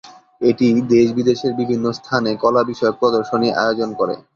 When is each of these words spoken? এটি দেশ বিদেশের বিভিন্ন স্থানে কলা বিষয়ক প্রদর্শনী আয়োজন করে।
এটি 0.41 0.65
দেশ 0.91 1.07
বিদেশের 1.17 1.51
বিভিন্ন 1.59 1.85
স্থানে 1.99 2.31
কলা 2.43 2.61
বিষয়ক 2.69 2.95
প্রদর্শনী 3.01 3.47
আয়োজন 3.57 3.89
করে। 3.99 4.15